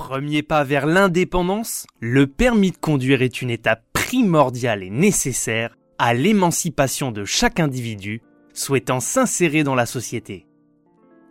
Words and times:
Premier 0.00 0.42
pas 0.42 0.64
vers 0.64 0.86
l'indépendance, 0.86 1.86
le 2.00 2.26
permis 2.26 2.70
de 2.70 2.78
conduire 2.78 3.20
est 3.20 3.42
une 3.42 3.50
étape 3.50 3.84
primordiale 3.92 4.82
et 4.82 4.88
nécessaire 4.88 5.76
à 5.98 6.14
l'émancipation 6.14 7.12
de 7.12 7.26
chaque 7.26 7.60
individu 7.60 8.22
souhaitant 8.54 9.00
s'insérer 9.00 9.62
dans 9.62 9.74
la 9.74 9.84
société. 9.84 10.46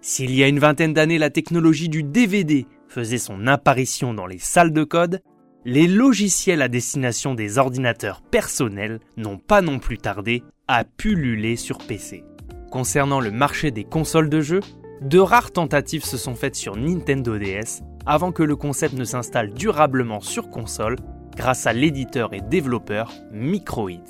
S'il 0.01 0.35
y 0.35 0.43
a 0.43 0.47
une 0.47 0.59
vingtaine 0.59 0.93
d'années 0.93 1.17
la 1.17 1.31
technologie 1.31 1.89
du 1.89 2.03
DVD 2.03 2.67
faisait 2.87 3.17
son 3.17 3.47
apparition 3.47 4.13
dans 4.13 4.27
les 4.27 4.37
salles 4.37 4.71
de 4.71 4.83
code, 4.83 5.23
les 5.65 5.87
logiciels 5.87 6.61
à 6.61 6.67
destination 6.67 7.33
des 7.33 7.57
ordinateurs 7.57 8.21
personnels 8.21 8.99
n'ont 9.17 9.39
pas 9.39 9.63
non 9.63 9.79
plus 9.79 9.97
tardé 9.97 10.43
à 10.67 10.83
pulluler 10.83 11.55
sur 11.55 11.79
PC. 11.79 12.23
Concernant 12.69 13.19
le 13.19 13.31
marché 13.31 13.71
des 13.71 13.83
consoles 13.83 14.29
de 14.29 14.41
jeux, 14.41 14.61
de 15.01 15.19
rares 15.19 15.51
tentatives 15.51 16.03
se 16.03 16.17
sont 16.17 16.35
faites 16.35 16.55
sur 16.55 16.75
Nintendo 16.75 17.37
DS 17.37 17.81
avant 18.05 18.31
que 18.31 18.43
le 18.43 18.55
concept 18.55 18.95
ne 18.95 19.03
s'installe 19.03 19.53
durablement 19.53 20.19
sur 20.19 20.49
console 20.49 20.97
grâce 21.35 21.67
à 21.67 21.73
l'éditeur 21.73 22.33
et 22.33 22.41
développeur 22.41 23.13
Microids. 23.31 24.03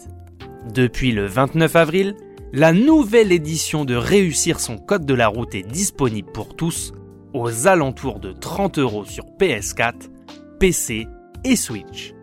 Depuis 0.74 1.12
le 1.12 1.26
29 1.26 1.76
avril, 1.76 2.16
la 2.52 2.74
nouvelle 2.74 3.32
édition 3.32 3.86
de 3.86 3.96
Réussir 3.96 4.60
son 4.60 4.78
code 4.78 5.06
de 5.06 5.14
la 5.14 5.28
route 5.28 5.54
est 5.54 5.68
disponible 5.68 6.32
pour 6.32 6.56
tous 6.56 6.94
aux 7.34 7.68
alentours 7.68 8.20
de 8.20 8.32
30 8.32 8.80
euros 8.80 9.06
sur 9.06 9.26
PS4, 9.40 10.10
PC 10.60 11.08
et 11.44 11.56
Switch. 11.56 12.14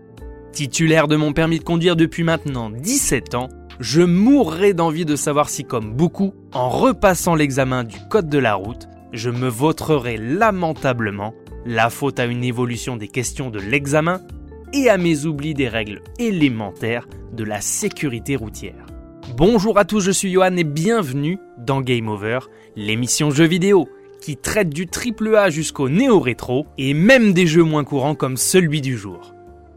Titulaire 0.52 1.06
de 1.06 1.16
mon 1.16 1.32
permis 1.32 1.60
de 1.60 1.64
conduire 1.64 1.94
depuis 1.94 2.24
maintenant 2.24 2.70
17 2.70 3.34
ans, 3.36 3.48
je 3.80 4.02
mourrais 4.02 4.74
d'envie 4.74 5.04
de 5.04 5.16
savoir 5.16 5.48
si, 5.48 5.64
comme 5.64 5.92
beaucoup, 5.92 6.34
en 6.52 6.68
repassant 6.68 7.34
l'examen 7.34 7.84
du 7.84 7.98
code 8.08 8.28
de 8.28 8.38
la 8.38 8.54
route, 8.54 8.88
je 9.12 9.30
me 9.30 9.48
vautrerais 9.48 10.16
lamentablement 10.16 11.34
la 11.64 11.90
faute 11.90 12.20
à 12.20 12.26
une 12.26 12.44
évolution 12.44 12.96
des 12.96 13.08
questions 13.08 13.50
de 13.50 13.58
l'examen 13.58 14.20
et 14.72 14.88
à 14.88 14.98
mes 14.98 15.26
oublis 15.26 15.54
des 15.54 15.68
règles 15.68 16.02
élémentaires 16.18 17.08
de 17.32 17.44
la 17.44 17.60
sécurité 17.60 18.36
routière. 18.36 18.86
Bonjour 19.36 19.78
à 19.78 19.84
tous, 19.84 20.00
je 20.00 20.10
suis 20.10 20.32
Johan 20.32 20.56
et 20.56 20.64
bienvenue 20.64 21.38
dans 21.58 21.80
Game 21.80 22.08
Over, 22.08 22.40
l'émission 22.76 23.30
jeux 23.30 23.46
vidéo 23.46 23.88
qui 24.20 24.36
traite 24.36 24.70
du 24.70 24.86
triple 24.86 25.34
A 25.36 25.50
jusqu'au 25.50 25.88
néo-rétro 25.88 26.66
et 26.78 26.94
même 26.94 27.32
des 27.32 27.46
jeux 27.46 27.62
moins 27.62 27.84
courants 27.84 28.14
comme 28.14 28.36
celui 28.36 28.80
du 28.80 28.96
jour. 28.96 29.34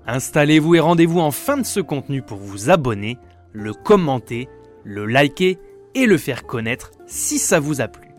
Installez-vous 0.08 0.76
et 0.76 0.80
rendez-vous 0.80 1.20
en 1.20 1.32
fin 1.32 1.58
de 1.58 1.66
ce 1.66 1.80
contenu 1.80 2.22
pour 2.22 2.38
vous 2.38 2.70
abonner, 2.70 3.18
le 3.52 3.74
commenter, 3.74 4.48
le 4.84 5.06
liker 5.06 5.58
et 5.96 6.06
le 6.06 6.18
faire 6.18 6.46
connaître 6.46 6.92
si 7.08 7.40
ça 7.40 7.60
vous 7.60 7.82
a 7.82 7.88
plu. 7.88 8.10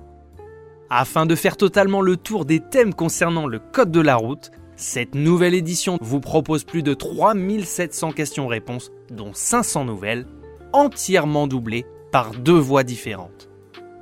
Afin 0.89 1.25
de 1.25 1.37
faire 1.37 1.56
totalement 1.56 2.03
le 2.03 2.17
tour 2.17 2.45
des 2.45 2.61
thèmes 2.61 2.95
concernant 2.95 3.47
le 3.47 3.61
code 3.61 3.92
de 3.92 4.00
la 4.00 4.17
route, 4.17 4.50
cette 4.75 5.14
nouvelle 5.14 5.55
édition 5.55 5.98
vous 6.00 6.20
propose 6.20 6.64
plus 6.64 6.83
de 6.83 6.95
3700 6.95 8.12
questions-réponses, 8.12 8.91
dont 9.11 9.33
500 9.33 9.84
nouvelles, 9.84 10.27
entièrement 10.72 11.47
doublées 11.47 11.84
par 12.11 12.33
deux 12.33 12.59
voix 12.59 12.83
différentes. 12.83 13.48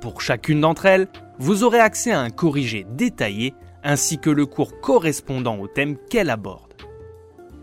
Pour 0.01 0.21
chacune 0.21 0.61
d'entre 0.61 0.85
elles, 0.85 1.07
vous 1.37 1.63
aurez 1.63 1.79
accès 1.79 2.11
à 2.11 2.21
un 2.21 2.29
corrigé 2.29 2.87
détaillé 2.89 3.53
ainsi 3.83 4.17
que 4.17 4.29
le 4.29 4.45
cours 4.45 4.79
correspondant 4.79 5.57
au 5.57 5.67
thème 5.67 5.97
qu'elle 6.09 6.29
aborde. 6.29 6.73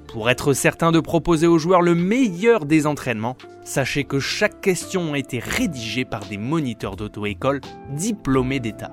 Pour 0.09 0.31
être 0.31 0.53
certain 0.53 0.93
de 0.93 1.01
proposer 1.01 1.47
aux 1.47 1.59
joueurs 1.59 1.83
le 1.83 1.95
meilleur 1.95 2.65
des 2.65 2.87
entraînements, 2.87 3.37
sachez 3.67 4.05
que 4.05 4.21
chaque 4.21 4.61
question 4.61 5.13
a 5.13 5.19
été 5.19 5.39
rédigée 5.41 6.05
par 6.05 6.25
des 6.25 6.39
moniteurs 6.39 6.97
d'auto-école 6.97 7.61
diplômés 7.91 8.61
d'État. 8.61 8.93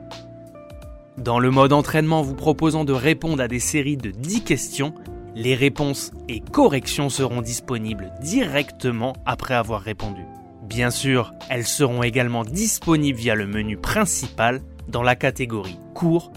Dans 1.18 1.40
le 1.40 1.52
mode 1.52 1.74
entraînement 1.74 2.24
vous 2.24 2.34
proposant 2.34 2.84
de 2.84 2.92
répondre 2.92 3.42
à 3.42 3.48
des 3.48 3.60
séries 3.60 3.98
de 3.98 4.10
10 4.10 4.44
questions, 4.44 4.94
les 5.36 5.54
réponses 5.54 6.12
et 6.28 6.40
corrections 6.40 7.10
seront 7.10 7.42
disponibles 7.42 8.12
directement 8.22 9.14
après 9.26 9.54
avoir 9.54 9.82
répondu. 9.82 10.24
Bien 10.64 10.90
sûr, 10.90 11.34
elles 11.50 11.68
seront 11.68 12.02
également 12.02 12.44
disponibles 12.44 13.20
via 13.20 13.36
le 13.36 13.46
menu 13.46 13.78
principal 13.78 14.62
dans 14.88 15.04
la 15.04 15.16
catégorie 15.16 15.80
cours, 15.94 16.32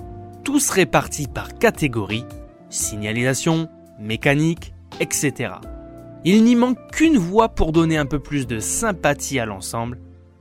tous 0.44 0.68
répartis 0.70 1.26
par 1.26 1.54
catégorie, 1.54 2.24
signalisation, 2.68 3.68
mécanique, 3.98 4.74
etc. 5.00 5.54
Il 6.28 6.42
n'y 6.42 6.56
manque 6.56 6.90
qu'une 6.90 7.18
voie 7.18 7.50
pour 7.50 7.70
donner 7.70 7.96
un 7.96 8.04
peu 8.04 8.18
plus 8.18 8.48
de 8.48 8.58
sympathie 8.58 9.38
à 9.38 9.46
l'ensemble. 9.46 10.00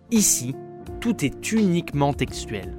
Ici, 0.09 0.55
tout 0.99 1.23
est 1.23 1.51
uniquement 1.51 2.11
textuel. 2.11 2.75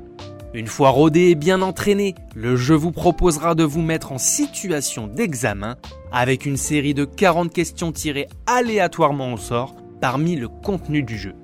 Une 0.54 0.66
fois 0.66 0.90
rodé 0.90 1.28
et 1.28 1.36
bien 1.36 1.62
entraîné, 1.62 2.16
le 2.34 2.56
jeu 2.56 2.74
vous 2.74 2.90
proposera 2.90 3.54
de 3.54 3.62
vous 3.62 3.80
mettre 3.80 4.10
en 4.10 4.18
situation 4.18 5.06
d'examen 5.06 5.76
avec 6.10 6.46
une 6.46 6.56
série 6.56 6.94
de 6.94 7.04
40 7.04 7.52
questions 7.52 7.92
tirées 7.92 8.26
aléatoirement 8.46 9.34
au 9.34 9.36
sort 9.36 9.76
parmi 10.00 10.34
le 10.34 10.48
contenu 10.48 11.04
du 11.04 11.16
jeu. 11.16 11.36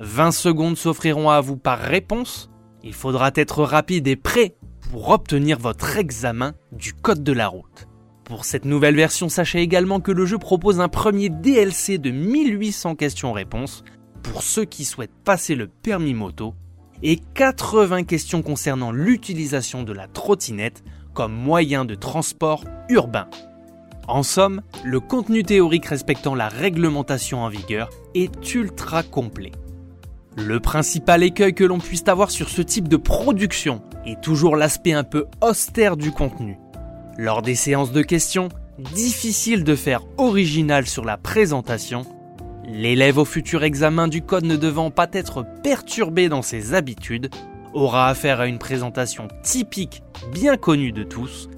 20 0.00 0.32
secondes 0.32 0.76
s'offriront 0.76 1.30
à 1.30 1.40
vous 1.40 1.56
par 1.56 1.78
réponse. 1.78 2.50
Il 2.82 2.94
faudra 2.94 3.30
être 3.36 3.62
rapide 3.62 4.08
et 4.08 4.16
prêt 4.16 4.56
pour 4.90 5.10
obtenir 5.10 5.56
votre 5.56 5.98
examen 5.98 6.54
du 6.72 6.94
code 6.94 7.22
de 7.22 7.32
la 7.32 7.46
route. 7.46 7.86
Pour 8.30 8.44
cette 8.44 8.64
nouvelle 8.64 8.94
version, 8.94 9.28
sachez 9.28 9.58
également 9.58 9.98
que 9.98 10.12
le 10.12 10.24
jeu 10.24 10.38
propose 10.38 10.78
un 10.78 10.86
premier 10.86 11.30
DLC 11.30 11.98
de 11.98 12.12
1800 12.12 12.94
questions-réponses 12.94 13.82
pour 14.22 14.44
ceux 14.44 14.64
qui 14.64 14.84
souhaitent 14.84 15.10
passer 15.24 15.56
le 15.56 15.66
permis 15.66 16.14
moto 16.14 16.54
et 17.02 17.18
80 17.34 18.04
questions 18.04 18.42
concernant 18.42 18.92
l'utilisation 18.92 19.82
de 19.82 19.92
la 19.92 20.06
trottinette 20.06 20.84
comme 21.12 21.32
moyen 21.32 21.84
de 21.84 21.96
transport 21.96 22.64
urbain. 22.88 23.26
En 24.06 24.22
somme, 24.22 24.62
le 24.84 25.00
contenu 25.00 25.42
théorique 25.42 25.86
respectant 25.86 26.36
la 26.36 26.48
réglementation 26.48 27.42
en 27.42 27.48
vigueur 27.48 27.90
est 28.14 28.54
ultra 28.54 29.02
complet. 29.02 29.50
Le 30.36 30.60
principal 30.60 31.24
écueil 31.24 31.52
que 31.52 31.64
l'on 31.64 31.80
puisse 31.80 32.06
avoir 32.06 32.30
sur 32.30 32.48
ce 32.48 32.62
type 32.62 32.86
de 32.86 32.96
production 32.96 33.82
est 34.06 34.20
toujours 34.20 34.54
l'aspect 34.54 34.92
un 34.92 35.02
peu 35.02 35.26
austère 35.42 35.96
du 35.96 36.12
contenu. 36.12 36.58
Lors 37.22 37.42
des 37.42 37.54
séances 37.54 37.92
de 37.92 38.00
questions, 38.00 38.48
difficile 38.78 39.62
de 39.62 39.74
faire 39.74 40.06
original 40.16 40.86
sur 40.86 41.04
la 41.04 41.18
présentation 41.18 42.06
L'élève 42.64 43.18
au 43.18 43.26
futur 43.26 43.62
examen 43.62 44.08
du 44.08 44.22
code 44.22 44.46
ne 44.46 44.56
devant 44.56 44.90
pas 44.90 45.06
être 45.12 45.44
perturbé 45.62 46.30
dans 46.30 46.40
ses 46.40 46.72
habitudes, 46.72 47.28
aura 47.74 48.08
affaire 48.08 48.40
à 48.40 48.46
une 48.46 48.56
présentation 48.56 49.28
typique 49.42 50.02
bien 50.32 50.56
connue 50.56 50.92
de 50.92 51.02
tous, 51.02 51.50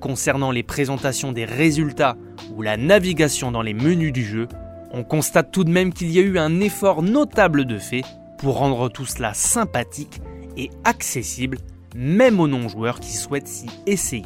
concernant 0.00 0.52
les 0.52 0.62
présentations 0.62 1.32
des 1.32 1.44
résultats 1.44 2.16
ou 2.56 2.62
la 2.62 2.78
navigation 2.78 3.52
dans 3.52 3.60
les 3.60 3.74
menus 3.74 4.14
du 4.14 4.24
jeu, 4.24 4.48
on 4.90 5.04
constate 5.04 5.52
tout 5.52 5.64
de 5.64 5.70
même 5.70 5.92
qu'il 5.92 6.10
y 6.10 6.18
a 6.18 6.22
eu 6.22 6.38
un 6.38 6.60
effort 6.60 7.02
notable 7.02 7.66
de 7.66 7.76
fait 7.76 8.04
pour 8.38 8.56
rendre 8.56 8.88
tout 8.88 9.04
cela 9.04 9.34
sympathique 9.34 10.22
et 10.56 10.70
accessible, 10.84 11.58
même 11.94 12.40
aux 12.40 12.48
non-joueurs 12.48 13.00
qui 13.00 13.12
souhaitent 13.12 13.48
s'y 13.48 13.66
essayer. 13.84 14.24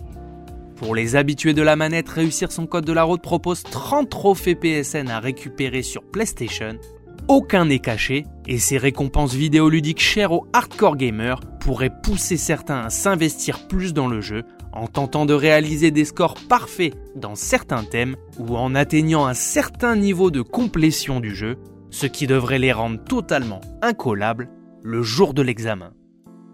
Pour 0.77 0.95
les 0.95 1.15
habitués 1.15 1.55
de 1.55 1.63
la 1.63 1.77
manette, 1.77 2.09
réussir 2.09 2.51
son 2.51 2.67
code 2.67 2.85
de 2.85 2.93
la 2.93 3.05
route 3.05 3.23
propose 3.23 3.63
30 3.63 4.11
trophées 4.11 4.57
PSN 4.57 5.09
à 5.09 5.21
récupérer 5.21 5.83
sur 5.83 6.03
PlayStation. 6.03 6.79
Aucun 7.29 7.67
n'est 7.67 7.79
caché 7.79 8.27
et 8.47 8.59
ces 8.59 8.77
récompenses 8.77 9.35
vidéoludiques 9.35 10.01
chères 10.01 10.33
aux 10.33 10.47
hardcore 10.53 10.97
gamers 10.97 11.41
pourraient 11.61 11.93
pousser 12.03 12.37
certains 12.37 12.81
à 12.81 12.91
s'investir 12.91 13.67
plus 13.69 13.95
dans 13.95 14.09
le 14.09 14.21
jeu 14.21 14.43
en 14.73 14.89
tentant 14.89 15.25
de 15.25 15.33
réaliser 15.33 15.91
des 15.91 16.05
scores 16.05 16.37
parfaits 16.49 16.93
dans 17.15 17.37
certains 17.37 17.85
thèmes 17.85 18.17
ou 18.39 18.57
en 18.57 18.75
atteignant 18.75 19.27
un 19.27 19.35
certain 19.35 19.95
niveau 19.97 20.31
de 20.31 20.43
complétion 20.43 21.21
du 21.21 21.35
jeu, 21.35 21.57
ce 21.91 22.07
qui 22.07 22.27
devrait 22.27 22.59
les 22.59 22.73
rendre 22.73 23.03
totalement 23.03 23.61
incollables 23.81 24.51
le 24.83 25.03
jour 25.03 25.33
de 25.33 25.43
l'examen. 25.43 25.93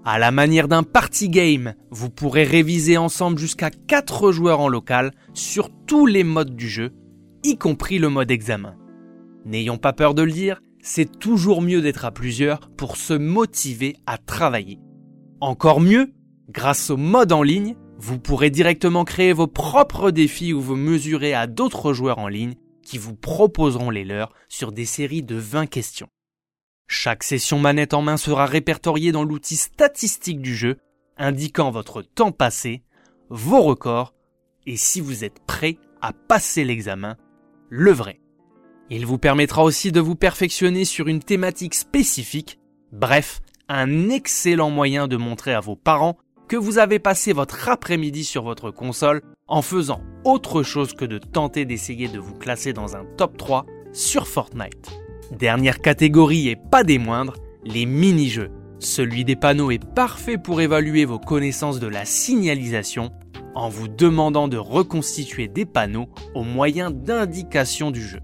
À 0.03 0.19
la 0.19 0.31
manière 0.31 0.67
d'un 0.67 0.83
party 0.83 1.29
game, 1.29 1.75
vous 1.91 2.09
pourrez 2.09 2.45
réviser 2.45 2.97
ensemble 2.97 3.39
jusqu'à 3.39 3.71
4 3.71 4.33
joueurs 4.33 4.61
en 4.61 4.69
local 4.69 5.11
sur 5.35 5.69
tous 5.87 6.07
les 6.07 6.25
modes 6.25 6.57
du 6.57 6.71
jeu, 6.71 6.93
y 7.45 7.59
compris 7.59 7.99
le 7.99 8.09
mode 8.09 8.31
examen. 8.31 8.77
N'ayons 9.45 9.77
pas 9.77 9.93
peur 9.93 10.15
de 10.15 10.23
le 10.23 10.33
dire, 10.33 10.63
c'est 10.83 11.19
toujours 11.19 11.61
mieux 11.61 11.83
d'être 11.83 12.07
à 12.07 12.13
plusieurs 12.13 12.71
pour 12.79 12.97
se 12.97 13.13
motiver 13.13 13.97
à 14.07 14.17
travailler. 14.17 14.79
Encore 15.43 15.81
mieux, 15.81 16.15
grâce 16.49 16.89
au 16.89 16.97
mode 16.97 17.33
en 17.33 17.43
ligne, 17.43 17.77
vous 17.99 18.19
pourrez 18.19 18.49
directement 18.49 19.05
créer 19.05 19.35
vos 19.35 19.49
propres 19.49 20.11
défis 20.11 20.55
où 20.55 20.63
vous 20.63 20.77
mesurez 20.77 21.35
à 21.35 21.47
d'autres 21.47 21.93
joueurs 21.93 22.19
en 22.19 22.29
ligne 22.29 22.55
qui 22.83 22.97
vous 22.97 23.15
proposeront 23.15 23.91
les 23.91 24.05
leurs 24.05 24.33
sur 24.49 24.73
des 24.73 24.87
séries 24.87 25.23
de 25.23 25.37
20 25.37 25.67
questions. 25.67 26.09
Chaque 26.93 27.23
session 27.23 27.61
manette 27.61 27.95
en 27.95 28.03
main 28.03 28.17
sera 28.17 28.47
répertoriée 28.47 29.13
dans 29.13 29.23
l'outil 29.23 29.55
statistique 29.55 30.41
du 30.41 30.57
jeu, 30.57 30.79
indiquant 31.17 31.71
votre 31.71 32.03
temps 32.03 32.33
passé, 32.33 32.83
vos 33.29 33.63
records, 33.63 34.13
et 34.67 34.77
si 34.77 35.01
vous 35.01 35.23
êtes 35.23 35.39
prêt 35.47 35.79
à 36.03 36.13
passer 36.13 36.65
l'examen, 36.65 37.17
le 37.69 37.93
vrai. 37.93 38.21
Il 38.91 39.07
vous 39.07 39.19
permettra 39.19 39.63
aussi 39.63 39.93
de 39.93 40.01
vous 40.01 40.17
perfectionner 40.17 40.85
sur 40.85 41.07
une 41.07 41.21
thématique 41.21 41.77
spécifique, 41.77 42.59
bref, 42.91 43.41
un 43.69 44.09
excellent 44.09 44.71
moyen 44.71 45.07
de 45.07 45.17
montrer 45.17 45.55
à 45.55 45.61
vos 45.61 45.77
parents 45.77 46.19
que 46.49 46.57
vous 46.57 46.79
avez 46.79 46.99
passé 46.99 47.33
votre 47.33 47.69
après-midi 47.69 48.25
sur 48.25 48.43
votre 48.43 48.73
console 48.73 49.23
en 49.47 49.63
faisant 49.63 50.03
autre 50.25 50.65
chose 50.65 50.95
que 50.95 51.05
de 51.05 51.19
tenter 51.19 51.65
d'essayer 51.67 52.09
de 52.09 52.19
vous 52.19 52.35
classer 52.35 52.73
dans 52.73 52.97
un 52.97 53.05
top 53.17 53.37
3 53.37 53.65
sur 53.93 54.27
Fortnite. 54.27 55.00
Dernière 55.31 55.81
catégorie 55.81 56.49
et 56.49 56.57
pas 56.57 56.83
des 56.83 56.99
moindres, 56.99 57.37
les 57.65 57.87
mini-jeux. 57.87 58.51
Celui 58.81 59.25
des 59.25 59.37
panneaux 59.37 59.71
est 59.71 59.85
parfait 59.85 60.39
pour 60.39 60.61
évaluer 60.61 61.05
vos 61.05 61.21
connaissances 61.21 61.79
de 61.79 61.87
la 61.87 62.05
signalisation 62.05 63.13
en 63.55 63.69
vous 63.69 63.87
demandant 63.87 64.49
de 64.49 64.57
reconstituer 64.57 65.47
des 65.47 65.67
panneaux 65.67 66.09
au 66.35 66.43
moyen 66.43 66.91
d'indications 66.91 67.93
du 67.93 68.03
jeu. 68.03 68.19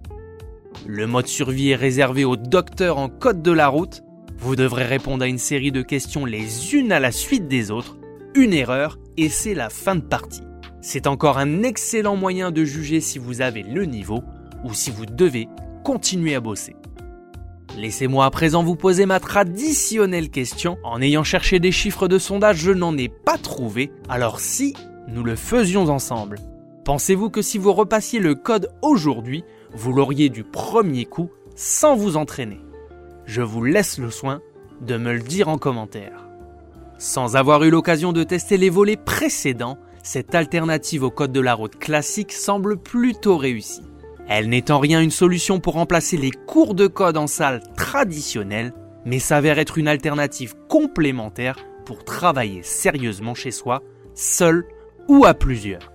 Le 0.85 1.07
mode 1.07 1.29
survie 1.29 1.71
est 1.71 1.77
réservé 1.77 2.25
aux 2.25 2.37
docteurs 2.37 2.99
en 2.99 3.09
code 3.09 3.41
de 3.41 3.53
la 3.53 3.69
route. 3.69 4.03
Vous 4.39 4.57
devrez 4.57 4.85
répondre 4.85 5.25
à 5.25 5.29
une 5.29 5.39
série 5.39 5.73
de 5.73 5.83
questions 5.83 6.25
les 6.25 6.75
unes 6.75 6.91
à 6.91 6.99
la 6.99 7.13
suite 7.13 7.47
des 7.47 7.71
autres. 7.71 7.99
Une 8.35 8.53
erreur 8.53 8.99
et 9.17 9.29
c'est 9.29 9.55
la 9.55 9.71
fin 9.71 9.95
de 9.95 10.01
partie. 10.01 10.43
C'est 10.81 11.07
encore 11.07 11.39
un 11.39 11.63
excellent 11.63 12.17
moyen 12.17 12.51
de 12.51 12.65
juger 12.65 13.01
si 13.01 13.19
vous 13.21 13.43
avez 13.43 13.63
le 13.63 13.85
niveau 13.85 14.23
ou 14.65 14.75
si 14.75 14.91
vous 14.91 15.07
devez 15.07 15.49
continuer 15.85 16.35
à 16.35 16.41
bosser. 16.41 16.75
Laissez-moi 17.77 18.25
à 18.25 18.31
présent 18.31 18.63
vous 18.63 18.75
poser 18.75 19.05
ma 19.05 19.21
traditionnelle 19.21 20.31
question. 20.31 20.79
En 20.83 21.03
ayant 21.03 21.25
cherché 21.25 21.59
des 21.59 21.73
chiffres 21.73 22.09
de 22.09 22.19
sondage, 22.19 22.57
je 22.57 22.73
n'en 22.73 22.97
ai 22.97 23.11
pas 23.11 23.37
trouvé. 23.37 23.93
Alors 24.09 24.41
si 24.41 24.75
nous 25.09 25.23
le 25.23 25.37
faisions 25.37 25.91
ensemble, 25.91 26.39
pensez-vous 26.87 27.29
que 27.29 27.43
si 27.43 27.59
vous 27.59 27.75
repassiez 27.75 28.19
le 28.19 28.35
code 28.35 28.71
aujourd'hui, 28.81 29.45
vous 29.75 29.93
l'auriez 29.93 30.31
du 30.31 30.43
premier 30.43 31.05
coup 31.05 31.29
sans 31.55 31.97
vous 31.97 32.17
entraîner? 32.17 32.61
Je 33.27 33.43
vous 33.43 33.63
laisse 33.63 33.99
le 33.99 34.11
soin 34.11 34.41
de 34.81 34.97
me 34.97 35.13
le 35.13 35.21
dire 35.21 35.49
en 35.49 35.59
commentaire. 35.59 36.27
Sans 36.97 37.37
avoir 37.37 37.63
eu 37.63 37.71
l'occasion 37.71 38.15
de 38.15 38.23
tester 38.23 38.57
les 38.57 38.71
volets 38.71 38.97
précédents, 38.97 39.77
cette 40.03 40.35
alternative 40.35 41.03
au 41.03 41.11
code 41.11 41.33
de 41.33 41.41
la 41.41 41.53
route 41.53 41.77
classique 41.77 42.33
semble 42.33 42.79
plutôt 42.79 43.37
réussie. 43.37 43.83
Elle 44.29 44.49
n'est 44.49 44.71
en 44.73 44.81
rien 44.81 45.01
une 45.01 45.11
solution 45.11 45.61
pour 45.61 45.75
remplacer 45.75 46.17
les 46.17 46.33
cours 46.33 46.75
de 46.75 46.89
code 46.89 47.17
en 47.17 47.29
salle 47.29 47.63
traditionnelle, 47.77 48.73
mais 49.05 49.21
s'avère 49.21 49.59
être 49.59 49.79
une 49.79 49.87
alternative 49.87 50.55
complémentaire 50.69 51.57
pour 51.85 52.05
travailler 52.05 52.63
sérieusement 52.65 53.35
chez 53.35 53.53
soi, 53.53 53.83
seul 54.15 54.65
ou 55.07 55.25
à 55.25 55.35
plusieurs. 55.35 55.93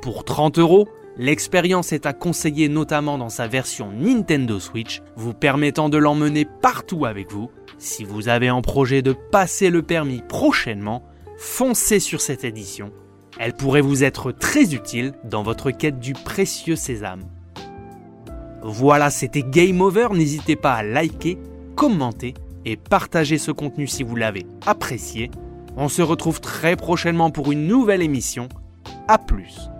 Pour 0.00 0.24
30 0.24 0.60
euros, 0.60 0.88
l'expérience 1.16 1.92
est 1.92 2.06
à 2.06 2.12
conseiller 2.12 2.68
notamment 2.68 3.18
dans 3.18 3.30
sa 3.30 3.48
version 3.48 3.90
Nintendo 3.90 4.60
Switch, 4.60 5.02
vous 5.16 5.34
permettant 5.34 5.88
de 5.88 5.98
l'emmener 5.98 6.46
partout 6.62 7.04
avec 7.04 7.32
vous. 7.32 7.50
Si 7.78 8.04
vous 8.04 8.28
avez 8.28 8.48
en 8.48 8.62
projet 8.62 9.02
de 9.02 9.12
passer 9.12 9.70
le 9.70 9.82
permis 9.82 10.22
prochainement, 10.28 11.02
foncez 11.36 11.98
sur 11.98 12.20
cette 12.20 12.44
édition. 12.44 12.92
Elle 13.40 13.54
pourrait 13.54 13.80
vous 13.80 14.04
être 14.04 14.30
très 14.30 14.72
utile 14.72 15.12
dans 15.24 15.42
votre 15.42 15.72
quête 15.72 15.98
du 15.98 16.12
précieux 16.12 16.76
sésame. 16.76 17.24
Voilà, 18.68 19.10
c'était 19.10 19.44
Game 19.44 19.80
Over. 19.80 20.08
N'hésitez 20.12 20.56
pas 20.56 20.74
à 20.74 20.82
liker, 20.82 21.38
commenter 21.76 22.34
et 22.64 22.76
partager 22.76 23.38
ce 23.38 23.52
contenu 23.52 23.86
si 23.86 24.02
vous 24.02 24.16
l'avez 24.16 24.44
apprécié. 24.66 25.30
On 25.76 25.88
se 25.88 26.02
retrouve 26.02 26.40
très 26.40 26.74
prochainement 26.74 27.30
pour 27.30 27.52
une 27.52 27.68
nouvelle 27.68 28.02
émission. 28.02 28.48
A 29.06 29.18
plus 29.18 29.70